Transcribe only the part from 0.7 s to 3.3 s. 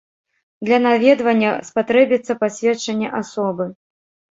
наведвання спатрэбіцца пасведчанне